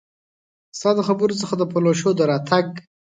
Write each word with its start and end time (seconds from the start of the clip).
ستا 0.77 0.89
د 0.95 0.99
خبرو 1.07 1.39
څخه 1.41 1.55
د 1.57 1.63
پلوشو 1.71 2.09
د 2.15 2.19
راتګ 2.31 2.65